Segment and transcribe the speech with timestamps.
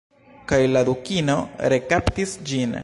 [0.51, 1.37] Kaj la Dukino
[1.75, 2.79] rekaptis ĝin.